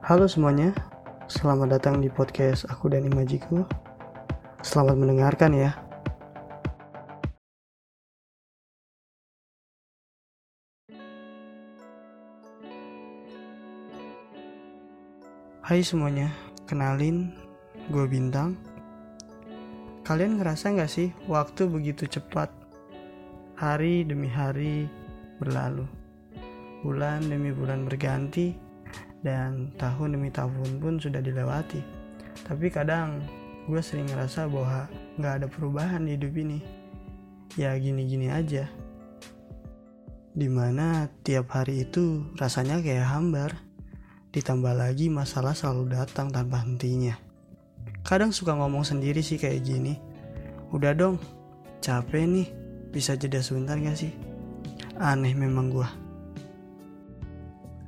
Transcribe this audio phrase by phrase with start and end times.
[0.00, 0.72] Halo semuanya,
[1.28, 3.68] selamat datang di podcast aku dan Imajiku.
[4.64, 5.76] Selamat mendengarkan ya.
[15.60, 16.32] Hai semuanya,
[16.64, 17.36] kenalin,
[17.92, 18.56] gue Bintang.
[20.08, 22.48] Kalian ngerasa gak sih waktu begitu cepat?
[23.60, 24.88] Hari demi hari
[25.36, 25.84] berlalu.
[26.80, 28.69] Bulan demi bulan berganti,
[29.20, 31.80] dan tahun demi tahun pun sudah dilewati.
[32.44, 33.20] Tapi kadang
[33.68, 34.88] gue sering ngerasa bahwa
[35.20, 36.58] nggak ada perubahan di hidup ini.
[37.58, 38.70] Ya gini-gini aja.
[40.30, 43.50] Di mana tiap hari itu rasanya kayak hambar.
[44.30, 47.18] Ditambah lagi masalah selalu datang tanpa hentinya.
[48.06, 49.98] Kadang suka ngomong sendiri sih kayak gini.
[50.70, 51.18] Udah dong,
[51.82, 52.48] capek nih.
[52.94, 54.14] Bisa jeda sebentar gak sih?
[54.98, 56.09] Aneh memang gue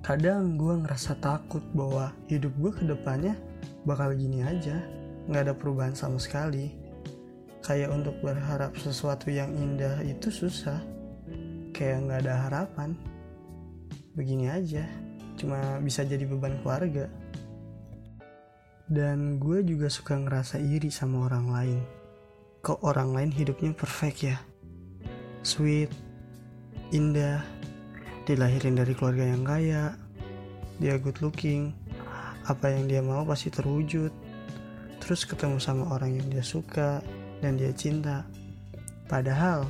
[0.03, 3.39] kadang gue ngerasa takut bahwa hidup gue ke depannya
[3.87, 4.83] bakal gini aja
[5.31, 6.75] nggak ada perubahan sama sekali.
[7.63, 10.83] Kayak untuk berharap sesuatu yang indah itu susah.
[11.71, 12.91] Kayak nggak ada harapan.
[14.19, 14.83] Begini aja
[15.39, 17.07] cuma bisa jadi beban keluarga.
[18.91, 21.81] Dan gue juga suka ngerasa iri sama orang lain.
[22.67, 24.37] Kok orang lain hidupnya perfect ya?
[25.47, 25.91] Sweet
[26.93, 27.41] indah
[28.23, 29.95] dilahirin dari keluarga yang kaya,
[30.79, 31.75] dia good looking,
[32.47, 34.11] apa yang dia mau pasti terwujud.
[35.03, 37.03] Terus ketemu sama orang yang dia suka
[37.43, 38.23] dan dia cinta.
[39.11, 39.67] Padahal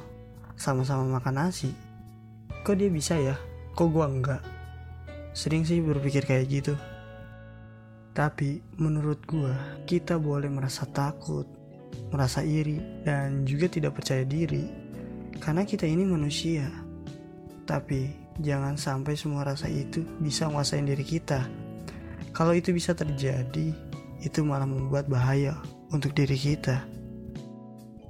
[0.56, 1.72] sama-sama makan nasi.
[2.62, 3.36] Kok dia bisa ya?
[3.72, 4.44] Kok gua enggak?
[5.32, 6.74] Sering sih berpikir kayak gitu.
[8.12, 9.56] Tapi menurut gua,
[9.88, 11.48] kita boleh merasa takut,
[12.12, 14.68] merasa iri, dan juga tidak percaya diri.
[15.40, 16.68] Karena kita ini manusia.
[17.64, 21.44] Tapi jangan sampai semua rasa itu bisa menguasai diri kita.
[22.32, 23.76] Kalau itu bisa terjadi,
[24.24, 25.58] itu malah membuat bahaya
[25.92, 26.80] untuk diri kita.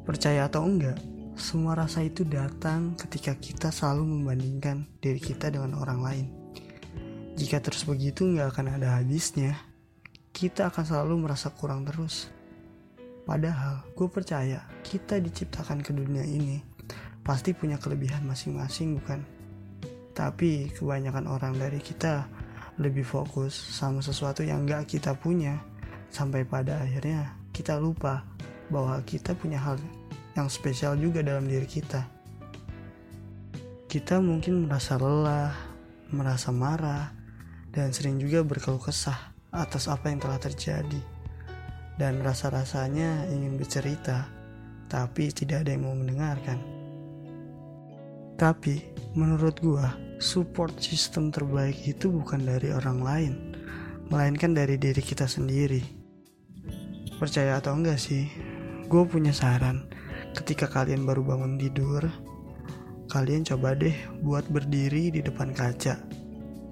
[0.06, 0.98] Percaya atau enggak,
[1.34, 6.26] semua rasa itu datang ketika kita selalu membandingkan diri kita dengan orang lain.
[7.34, 9.56] Jika terus begitu nggak akan ada habisnya,
[10.30, 12.28] kita akan selalu merasa kurang terus.
[13.24, 16.58] Padahal gue percaya kita diciptakan ke dunia ini
[17.22, 19.41] pasti punya kelebihan masing-masing bukan?
[20.12, 22.28] Tapi kebanyakan orang dari kita
[22.80, 25.60] lebih fokus sama sesuatu yang gak kita punya
[26.12, 28.24] sampai pada akhirnya kita lupa
[28.72, 29.76] bahwa kita punya hal
[30.32, 32.08] yang spesial juga dalam diri kita.
[33.88, 35.52] Kita mungkin merasa lelah,
[36.08, 37.12] merasa marah,
[37.68, 41.00] dan sering juga berkeluh kesah atas apa yang telah terjadi.
[42.00, 44.24] Dan rasa-rasanya ingin bercerita,
[44.88, 46.81] tapi tidak ada yang mau mendengarkan.
[48.36, 48.82] Tapi
[49.14, 53.34] menurut gua, support system terbaik itu bukan dari orang lain,
[54.08, 55.82] melainkan dari diri kita sendiri.
[57.18, 58.30] Percaya atau enggak sih,
[58.90, 59.86] gue punya saran.
[60.32, 62.06] Ketika kalian baru bangun tidur,
[63.12, 63.94] kalian coba deh
[64.24, 66.00] buat berdiri di depan kaca.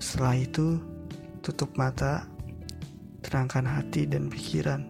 [0.00, 0.80] Setelah itu,
[1.44, 2.24] tutup mata,
[3.20, 4.88] terangkan hati dan pikiran.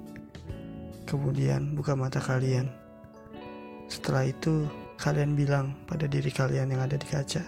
[1.05, 2.71] Kemudian buka mata kalian.
[3.91, 7.41] Setelah itu, kalian bilang pada diri kalian yang ada di kaca.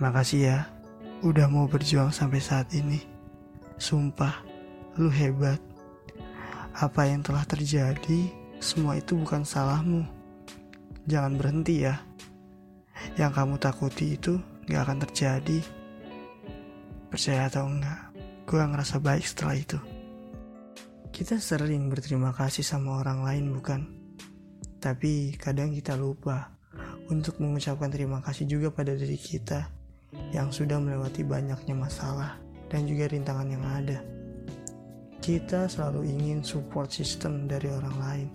[0.00, 0.58] Makasih ya,
[1.20, 3.04] udah mau berjuang sampai saat ini.
[3.76, 4.40] Sumpah,
[4.96, 5.60] lu hebat.
[6.74, 8.32] Apa yang telah terjadi,
[8.64, 10.08] semua itu bukan salahmu.
[11.04, 12.00] Jangan berhenti ya.
[13.20, 15.60] Yang kamu takuti itu gak akan terjadi.
[17.12, 18.10] Percaya atau enggak,
[18.48, 19.78] gue ngerasa baik setelah itu.
[21.14, 24.03] Kita sering berterima kasih sama orang lain bukan?
[24.84, 26.52] Tapi kadang kita lupa
[27.08, 29.64] untuk mengucapkan terima kasih juga pada diri kita
[30.28, 32.36] yang sudah melewati banyaknya masalah
[32.68, 34.04] dan juga rintangan yang ada.
[35.24, 38.28] Kita selalu ingin support system dari orang lain.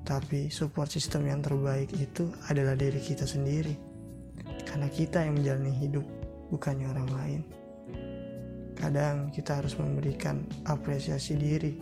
[0.00, 3.76] Tapi support system yang terbaik itu adalah diri kita sendiri.
[4.64, 6.04] Karena kita yang menjalani hidup,
[6.48, 7.40] bukannya orang lain.
[8.80, 11.76] Kadang kita harus memberikan apresiasi diri,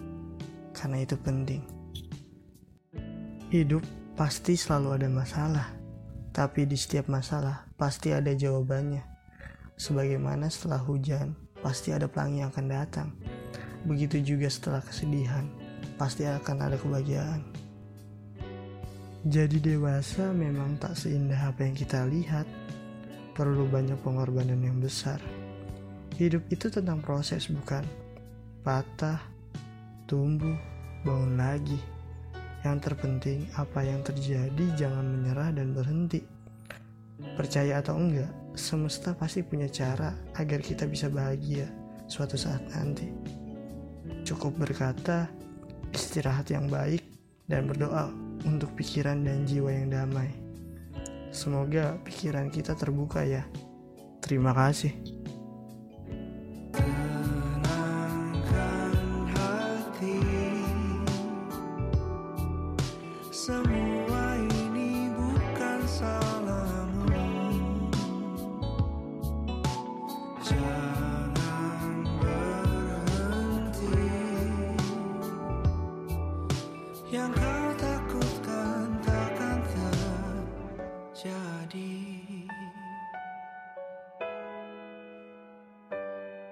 [0.75, 1.82] karena itu penting.
[3.53, 3.85] Hidup
[4.17, 5.69] pasti selalu ada masalah,
[6.33, 9.05] tapi di setiap masalah pasti ada jawabannya.
[9.77, 13.13] Sebagaimana setelah hujan, pasti ada pelangi yang akan datang.
[13.85, 15.45] Begitu juga setelah kesedihan,
[16.01, 17.45] pasti akan ada kebahagiaan.
[19.29, 22.49] Jadi dewasa memang tak seindah apa yang kita lihat.
[23.37, 25.21] Perlu banyak pengorbanan yang besar.
[26.17, 27.85] Hidup itu tentang proses bukan?
[28.65, 29.21] Patah,
[30.09, 30.57] tumbuh,
[31.05, 32.02] bangun lagi.
[32.63, 36.23] Yang terpenting, apa yang terjadi jangan menyerah dan berhenti.
[37.35, 41.67] Percaya atau enggak, semesta pasti punya cara agar kita bisa bahagia,
[42.07, 43.11] suatu saat nanti.
[44.23, 45.27] Cukup berkata,
[45.91, 47.03] istirahat yang baik,
[47.51, 48.09] dan berdoa
[48.47, 50.31] untuk pikiran dan jiwa yang damai.
[51.35, 53.43] Semoga pikiran kita terbuka ya.
[54.23, 55.12] Terima kasih.
[77.13, 77.62] 两个